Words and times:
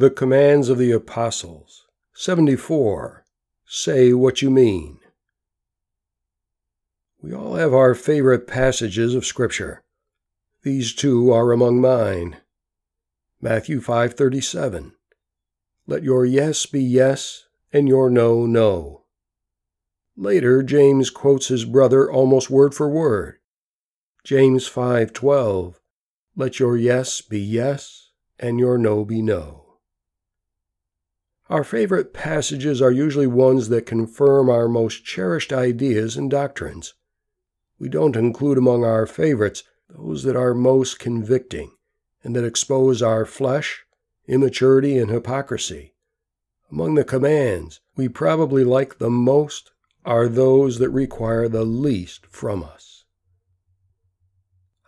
The 0.00 0.10
Commands 0.10 0.68
of 0.68 0.78
the 0.78 0.92
Apostles. 0.92 1.88
74. 2.14 3.24
Say 3.66 4.12
what 4.12 4.40
you 4.40 4.48
mean. 4.48 5.00
We 7.20 7.34
all 7.34 7.56
have 7.56 7.74
our 7.74 7.96
favorite 7.96 8.46
passages 8.46 9.16
of 9.16 9.26
Scripture. 9.26 9.82
These 10.62 10.94
two 10.94 11.32
are 11.32 11.50
among 11.50 11.80
mine. 11.80 12.36
Matthew 13.40 13.80
5:37. 13.80 14.92
Let 15.88 16.04
your 16.04 16.24
yes 16.24 16.64
be 16.64 16.80
yes 16.80 17.46
and 17.72 17.88
your 17.88 18.08
no 18.08 18.46
no. 18.46 19.02
Later 20.16 20.62
James 20.62 21.10
quotes 21.10 21.48
his 21.48 21.64
brother 21.64 22.08
almost 22.08 22.50
word 22.50 22.72
for 22.72 22.88
word. 22.88 23.40
James 24.22 24.68
5:12. 24.68 25.80
Let 26.36 26.60
your 26.60 26.76
yes 26.76 27.20
be 27.20 27.40
yes 27.40 28.10
and 28.38 28.60
your 28.60 28.78
no 28.78 29.04
be 29.04 29.20
no. 29.20 29.67
Our 31.50 31.64
favorite 31.64 32.12
passages 32.12 32.82
are 32.82 32.90
usually 32.90 33.26
ones 33.26 33.70
that 33.70 33.86
confirm 33.86 34.50
our 34.50 34.68
most 34.68 35.04
cherished 35.04 35.50
ideas 35.50 36.14
and 36.14 36.30
doctrines. 36.30 36.92
We 37.78 37.88
don't 37.88 38.16
include 38.16 38.58
among 38.58 38.84
our 38.84 39.06
favorites 39.06 39.62
those 39.88 40.24
that 40.24 40.36
are 40.36 40.52
most 40.52 40.98
convicting 40.98 41.70
and 42.22 42.36
that 42.36 42.44
expose 42.44 43.00
our 43.00 43.24
flesh, 43.24 43.84
immaturity, 44.26 44.98
and 44.98 45.10
hypocrisy. 45.10 45.94
Among 46.70 46.96
the 46.96 47.04
commands 47.04 47.80
we 47.96 48.08
probably 48.08 48.62
like 48.62 48.98
the 48.98 49.08
most 49.08 49.70
are 50.04 50.28
those 50.28 50.78
that 50.78 50.90
require 50.90 51.48
the 51.48 51.64
least 51.64 52.26
from 52.26 52.62
us. 52.62 53.04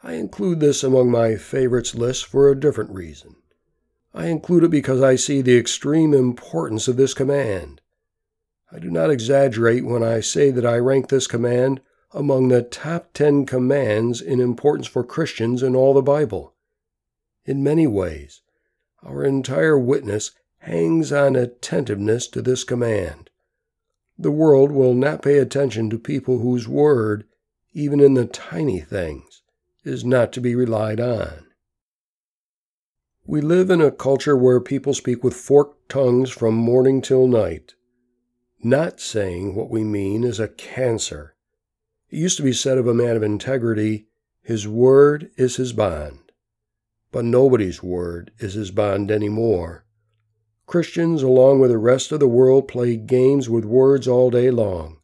I 0.02 0.14
include 0.14 0.60
this 0.60 0.82
among 0.82 1.10
my 1.10 1.36
favorites 1.36 1.94
list 1.94 2.26
for 2.26 2.50
a 2.50 2.58
different 2.58 2.90
reason. 2.90 3.36
I 4.12 4.26
include 4.26 4.64
it 4.64 4.70
because 4.70 5.02
I 5.02 5.16
see 5.16 5.40
the 5.40 5.56
extreme 5.56 6.12
importance 6.12 6.88
of 6.88 6.96
this 6.96 7.14
command. 7.14 7.80
I 8.72 8.78
do 8.78 8.90
not 8.90 9.10
exaggerate 9.10 9.84
when 9.84 10.02
I 10.02 10.20
say 10.20 10.50
that 10.50 10.66
I 10.66 10.78
rank 10.78 11.08
this 11.08 11.26
command 11.26 11.80
among 12.12 12.48
the 12.48 12.62
top 12.62 13.12
10 13.14 13.46
commands 13.46 14.20
in 14.20 14.40
importance 14.40 14.86
for 14.86 15.04
Christians 15.04 15.62
in 15.62 15.76
all 15.76 15.94
the 15.94 16.02
Bible. 16.02 16.54
In 17.44 17.62
many 17.62 17.86
ways, 17.86 18.42
our 19.02 19.24
entire 19.24 19.78
witness 19.78 20.32
hangs 20.58 21.12
on 21.12 21.36
attentiveness 21.36 22.26
to 22.28 22.42
this 22.42 22.64
command. 22.64 23.30
The 24.18 24.30
world 24.30 24.72
will 24.72 24.94
not 24.94 25.22
pay 25.22 25.38
attention 25.38 25.88
to 25.90 25.98
people 25.98 26.40
whose 26.40 26.68
word, 26.68 27.24
even 27.72 28.00
in 28.00 28.14
the 28.14 28.26
tiny 28.26 28.80
things, 28.80 29.42
is 29.84 30.04
not 30.04 30.32
to 30.32 30.40
be 30.40 30.54
relied 30.54 31.00
on. 31.00 31.46
We 33.26 33.40
live 33.40 33.70
in 33.70 33.80
a 33.80 33.90
culture 33.90 34.36
where 34.36 34.60
people 34.60 34.94
speak 34.94 35.22
with 35.22 35.34
forked 35.34 35.88
tongues 35.88 36.30
from 36.30 36.54
morning 36.54 37.00
till 37.00 37.26
night. 37.26 37.74
Not 38.62 39.00
saying 39.00 39.54
what 39.54 39.70
we 39.70 39.84
mean 39.84 40.24
is 40.24 40.40
a 40.40 40.48
cancer. 40.48 41.34
It 42.10 42.18
used 42.18 42.38
to 42.38 42.42
be 42.42 42.52
said 42.52 42.78
of 42.78 42.86
a 42.86 42.94
man 42.94 43.16
of 43.16 43.22
integrity, 43.22 44.06
his 44.42 44.66
word 44.66 45.30
is 45.36 45.56
his 45.56 45.72
bond. 45.72 46.32
But 47.12 47.24
nobody's 47.24 47.82
word 47.82 48.32
is 48.38 48.54
his 48.54 48.70
bond 48.70 49.10
any 49.10 49.28
more. 49.28 49.84
Christians, 50.66 51.22
along 51.22 51.60
with 51.60 51.70
the 51.70 51.78
rest 51.78 52.12
of 52.12 52.20
the 52.20 52.28
world, 52.28 52.68
play 52.68 52.96
games 52.96 53.48
with 53.48 53.64
words 53.64 54.06
all 54.08 54.30
day 54.30 54.50
long. 54.50 54.98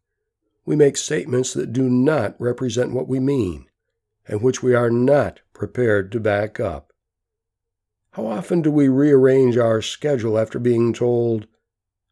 We 0.65 0.77
make 0.77 0.97
statements 0.97 1.53
that 1.55 1.73
do 1.73 1.89
not 1.89 2.35
represent 2.41 2.93
what 2.93 3.09
we 3.09 3.21
mean, 3.21 3.67
and 4.27 4.43
which 4.43 4.63
we 4.63 4.75
are 4.75 4.91
not 4.91 5.41
prepared 5.53 6.13
to 6.13 6.21
back 6.21 6.59
up. 6.61 6.86
How 8.17 8.29
often 8.29 8.63
do 8.63 8.71
we 8.71 8.89
rearrange 8.89 9.59
our 9.59 9.83
schedule 9.83 10.39
after 10.39 10.59
being 10.59 10.95
told, 10.95 11.47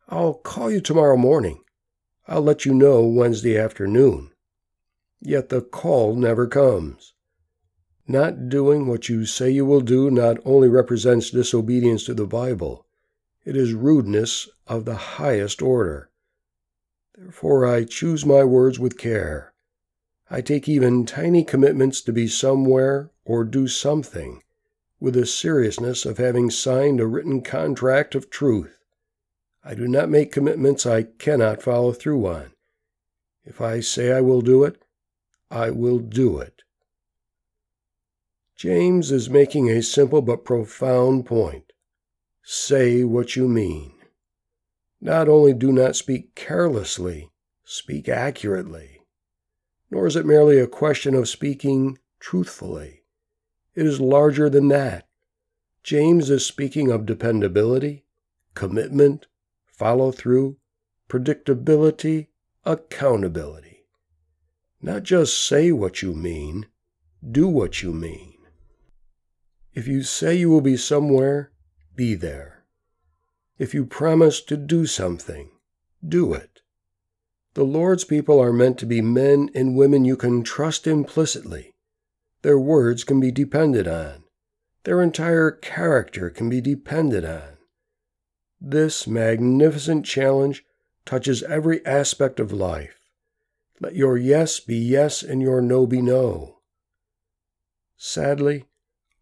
I'll 0.06 0.34
call 0.34 0.70
you 0.70 0.82
tomorrow 0.82 1.16
morning. 1.16 1.64
I'll 2.28 2.42
let 2.42 2.66
you 2.66 2.74
know 2.74 3.06
Wednesday 3.06 3.56
afternoon. 3.58 4.30
Yet 5.22 5.48
the 5.48 5.62
call 5.62 6.14
never 6.14 6.46
comes. 6.46 7.14
Not 8.06 8.50
doing 8.50 8.86
what 8.86 9.08
you 9.08 9.24
say 9.24 9.48
you 9.48 9.64
will 9.64 9.80
do 9.80 10.10
not 10.10 10.36
only 10.44 10.68
represents 10.68 11.30
disobedience 11.30 12.04
to 12.04 12.12
the 12.12 12.26
Bible, 12.26 12.84
it 13.46 13.56
is 13.56 13.72
rudeness 13.72 14.46
of 14.66 14.84
the 14.84 15.16
highest 15.16 15.62
order. 15.62 16.10
Therefore, 17.16 17.64
I 17.64 17.84
choose 17.84 18.26
my 18.26 18.44
words 18.44 18.78
with 18.78 18.98
care. 18.98 19.54
I 20.30 20.42
take 20.42 20.68
even 20.68 21.06
tiny 21.06 21.44
commitments 21.44 22.02
to 22.02 22.12
be 22.12 22.28
somewhere 22.28 23.10
or 23.24 23.44
do 23.44 23.66
something 23.66 24.42
with 25.04 25.12
the 25.12 25.26
seriousness 25.26 26.06
of 26.06 26.16
having 26.16 26.48
signed 26.48 26.98
a 26.98 27.06
written 27.06 27.42
contract 27.42 28.14
of 28.14 28.30
truth. 28.30 28.78
I 29.62 29.74
do 29.74 29.86
not 29.86 30.08
make 30.08 30.32
commitments 30.32 30.86
I 30.86 31.02
cannot 31.02 31.62
follow 31.62 31.92
through 31.92 32.26
on. 32.26 32.52
If 33.44 33.60
I 33.60 33.80
say 33.80 34.12
I 34.12 34.22
will 34.22 34.40
do 34.40 34.64
it, 34.64 34.82
I 35.50 35.68
will 35.68 35.98
do 35.98 36.38
it. 36.38 36.62
James 38.56 39.12
is 39.12 39.28
making 39.28 39.68
a 39.68 39.82
simple 39.82 40.22
but 40.22 40.42
profound 40.42 41.26
point. 41.26 41.74
Say 42.42 43.04
what 43.04 43.36
you 43.36 43.46
mean. 43.46 43.92
Not 45.02 45.28
only 45.28 45.52
do 45.52 45.70
not 45.70 45.96
speak 45.96 46.34
carelessly, 46.34 47.28
speak 47.62 48.08
accurately. 48.08 49.02
Nor 49.90 50.06
is 50.06 50.16
it 50.16 50.24
merely 50.24 50.58
a 50.58 50.66
question 50.66 51.14
of 51.14 51.28
speaking 51.28 51.98
truthfully. 52.20 53.03
It 53.74 53.86
is 53.86 54.00
larger 54.00 54.48
than 54.48 54.68
that. 54.68 55.06
James 55.82 56.30
is 56.30 56.46
speaking 56.46 56.90
of 56.90 57.06
dependability, 57.06 58.04
commitment, 58.54 59.26
follow 59.66 60.12
through, 60.12 60.56
predictability, 61.08 62.28
accountability. 62.64 63.84
Not 64.80 65.02
just 65.02 65.46
say 65.46 65.72
what 65.72 66.02
you 66.02 66.14
mean, 66.14 66.66
do 67.28 67.48
what 67.48 67.82
you 67.82 67.92
mean. 67.92 68.34
If 69.72 69.88
you 69.88 70.02
say 70.02 70.36
you 70.36 70.50
will 70.50 70.60
be 70.60 70.76
somewhere, 70.76 71.50
be 71.96 72.14
there. 72.14 72.64
If 73.58 73.74
you 73.74 73.84
promise 73.84 74.40
to 74.42 74.56
do 74.56 74.86
something, 74.86 75.50
do 76.06 76.32
it. 76.32 76.60
The 77.54 77.64
Lord's 77.64 78.04
people 78.04 78.40
are 78.40 78.52
meant 78.52 78.78
to 78.78 78.86
be 78.86 79.00
men 79.00 79.50
and 79.54 79.76
women 79.76 80.04
you 80.04 80.16
can 80.16 80.42
trust 80.42 80.86
implicitly 80.86 81.73
their 82.44 82.58
words 82.58 83.04
can 83.04 83.18
be 83.18 83.32
depended 83.32 83.88
on. 83.88 84.22
Their 84.84 85.00
entire 85.00 85.50
character 85.50 86.28
can 86.28 86.50
be 86.50 86.60
depended 86.60 87.24
on. 87.24 87.56
This 88.60 89.06
magnificent 89.06 90.04
challenge 90.04 90.62
touches 91.06 91.42
every 91.44 91.84
aspect 91.86 92.38
of 92.38 92.52
life. 92.52 93.00
Let 93.80 93.96
your 93.96 94.18
yes 94.18 94.60
be 94.60 94.76
yes 94.76 95.22
and 95.22 95.40
your 95.40 95.62
no 95.62 95.86
be 95.86 96.02
no. 96.02 96.58
Sadly, 97.96 98.66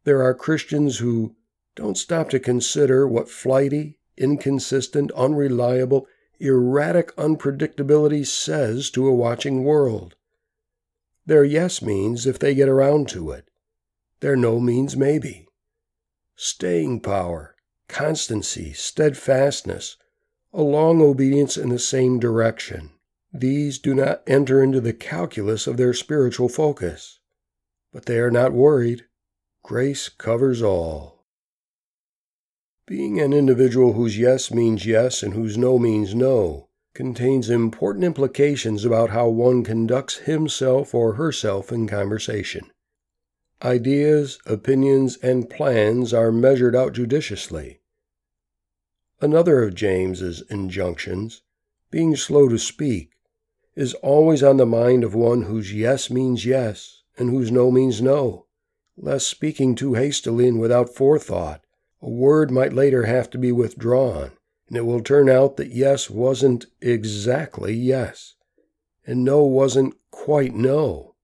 there 0.02 0.20
are 0.20 0.34
Christians 0.34 0.98
who 0.98 1.36
don't 1.76 1.96
stop 1.96 2.28
to 2.30 2.40
consider 2.40 3.06
what 3.06 3.30
flighty, 3.30 4.00
inconsistent, 4.16 5.12
unreliable, 5.12 6.08
erratic 6.40 7.14
unpredictability 7.14 8.26
says 8.26 8.90
to 8.90 9.06
a 9.06 9.14
watching 9.14 9.62
world. 9.62 10.16
Their 11.24 11.44
yes 11.44 11.80
means 11.80 12.26
if 12.26 12.38
they 12.38 12.54
get 12.54 12.68
around 12.68 13.08
to 13.10 13.30
it. 13.30 13.48
Their 14.20 14.36
no 14.36 14.58
means 14.58 14.96
maybe. 14.96 15.46
Staying 16.34 17.00
power, 17.00 17.54
constancy, 17.88 18.72
steadfastness, 18.72 19.96
a 20.52 20.62
long 20.62 21.00
obedience 21.00 21.56
in 21.56 21.68
the 21.68 21.78
same 21.78 22.18
direction. 22.18 22.90
These 23.32 23.78
do 23.78 23.94
not 23.94 24.22
enter 24.26 24.62
into 24.62 24.80
the 24.80 24.92
calculus 24.92 25.66
of 25.66 25.76
their 25.76 25.94
spiritual 25.94 26.48
focus. 26.48 27.20
But 27.92 28.06
they 28.06 28.18
are 28.18 28.30
not 28.30 28.52
worried. 28.52 29.06
Grace 29.62 30.08
covers 30.08 30.60
all. 30.60 31.24
Being 32.86 33.20
an 33.20 33.32
individual 33.32 33.92
whose 33.92 34.18
yes 34.18 34.50
means 34.50 34.84
yes 34.84 35.22
and 35.22 35.34
whose 35.34 35.56
no 35.56 35.78
means 35.78 36.14
no 36.14 36.68
contains 36.94 37.48
important 37.48 38.04
implications 38.04 38.84
about 38.84 39.10
how 39.10 39.28
one 39.28 39.64
conducts 39.64 40.18
himself 40.18 40.94
or 40.94 41.14
herself 41.14 41.72
in 41.72 41.86
conversation. 41.86 42.70
Ideas, 43.62 44.38
opinions, 44.44 45.16
and 45.22 45.48
plans 45.48 46.12
are 46.12 46.30
measured 46.30 46.76
out 46.76 46.92
judiciously. 46.92 47.80
Another 49.20 49.62
of 49.62 49.74
James's 49.74 50.42
injunctions, 50.50 51.42
being 51.90 52.16
slow 52.16 52.48
to 52.48 52.58
speak, 52.58 53.10
is 53.74 53.94
always 53.94 54.42
on 54.42 54.58
the 54.58 54.66
mind 54.66 55.04
of 55.04 55.14
one 55.14 55.42
whose 55.42 55.72
yes 55.72 56.10
means 56.10 56.44
yes 56.44 57.02
and 57.16 57.30
whose 57.30 57.50
no 57.50 57.70
means 57.70 58.02
no, 58.02 58.46
lest 58.96 59.28
speaking 59.28 59.74
too 59.74 59.94
hastily 59.94 60.48
and 60.48 60.60
without 60.60 60.94
forethought, 60.94 61.64
a 62.02 62.10
word 62.10 62.50
might 62.50 62.72
later 62.72 63.04
have 63.04 63.30
to 63.30 63.38
be 63.38 63.52
withdrawn 63.52 64.32
and 64.72 64.78
it 64.78 64.86
will 64.86 65.02
turn 65.02 65.28
out 65.28 65.58
that 65.58 65.70
yes 65.70 66.08
wasn't 66.08 66.64
exactly 66.80 67.74
yes, 67.74 68.36
and 69.06 69.22
no 69.22 69.42
wasn't 69.42 69.94
quite 70.10 70.54
no. 70.54 71.14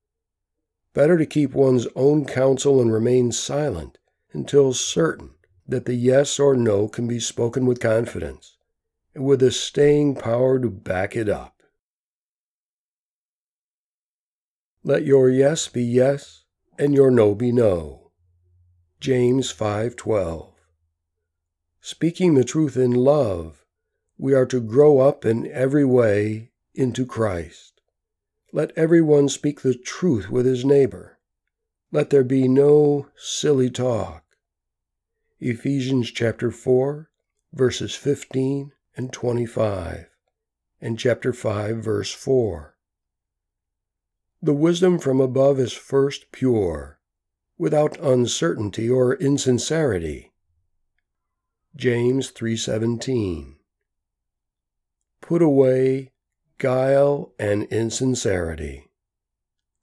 Better 0.93 1.17
to 1.17 1.25
keep 1.25 1.55
one's 1.55 1.87
own 1.97 2.27
counsel 2.27 2.79
and 2.79 2.93
remain 2.93 3.33
silent 3.33 3.97
until 4.35 4.75
certain 4.75 5.31
that 5.67 5.87
the 5.87 5.95
yes 5.95 6.39
or 6.39 6.55
no 6.55 6.89
can 6.89 7.09
be 7.09 7.19
spoken 7.19 7.65
with 7.65 7.81
confidence 7.81 8.59
and 9.15 9.25
with 9.25 9.43
a 9.43 9.51
staying 9.51 10.17
power 10.17 10.61
to 10.61 10.69
back 10.69 11.17
it 11.17 11.31
up. 11.31 11.62
Let 14.85 15.06
your 15.06 15.31
yes 15.31 15.69
be 15.69 15.85
yes 15.85 16.44
and 16.79 16.93
your 16.93 17.11
no 17.11 17.35
be 17.35 17.51
no. 17.51 18.11
James 19.01 19.51
5:12. 19.51 20.57
Speaking 21.81 22.35
the 22.35 22.45
truth 22.45 22.77
in 22.77 22.93
love, 22.93 23.65
we 24.19 24.35
are 24.35 24.47
to 24.47 24.61
grow 24.61 24.99
up 24.99 25.25
in 25.25 25.51
every 25.53 25.85
way 25.85 26.51
into 26.75 27.07
Christ. 27.07 27.81
Let 28.53 28.77
everyone 28.77 29.29
speak 29.29 29.61
the 29.61 29.75
truth 29.75 30.31
with 30.31 30.47
his 30.47 30.65
neighbor. 30.65 31.19
Let 31.93 32.11
there 32.11 32.25
be 32.25 32.49
no 32.49 33.09
silly 33.17 33.71
talk. 33.71 34.25
Ephesians 35.41 36.11
chapter 36.11 36.51
4, 36.51 37.11
verses 37.53 37.95
15 37.95 38.73
and 38.97 39.13
25, 39.13 40.07
and 40.81 40.99
chapter 40.99 41.33
5, 41.33 41.77
verse 41.77 42.13
4. 42.13 42.75
The 44.43 44.53
wisdom 44.53 44.99
from 44.99 45.21
above 45.21 45.61
is 45.61 45.73
first 45.73 46.33
pure, 46.33 47.01
without 47.57 47.99
uncertainty 48.01 48.91
or 48.91 49.15
insincerity. 49.15 50.33
James 51.76 52.31
3:17 52.32 53.56
Put 55.20 55.43
away 55.43 56.12
guile 56.59 57.32
and 57.38 57.65
insincerity. 57.65 58.91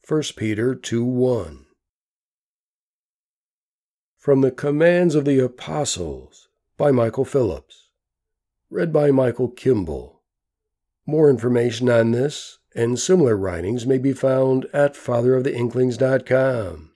1 0.07 0.35
Peter 0.35 0.75
2:1 0.75 1.65
From 4.17 4.41
the 4.41 4.51
Commands 4.51 5.15
of 5.15 5.25
the 5.25 5.39
Apostles 5.39 6.49
by 6.77 6.91
Michael 6.91 7.25
Phillips 7.25 7.89
read 8.69 8.91
by 8.91 9.11
Michael 9.11 9.49
Kimball. 9.49 10.21
More 11.05 11.29
information 11.29 11.87
on 11.89 12.11
this 12.11 12.59
and 12.75 12.99
similar 12.99 13.37
writings 13.37 13.85
may 13.85 13.97
be 13.97 14.11
found 14.11 14.65
at 14.73 14.95
fatheroftheinklings.com. 14.95 16.91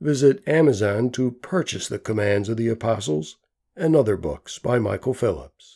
Visit 0.00 0.46
Amazon 0.46 1.10
to 1.10 1.30
purchase 1.30 1.88
the 1.88 1.98
Commands 1.98 2.50
of 2.50 2.58
the 2.58 2.68
Apostles 2.68 3.38
and 3.76 3.94
other 3.94 4.16
books 4.16 4.58
by 4.58 4.78
Michael 4.78 5.14
Phillips. 5.14 5.75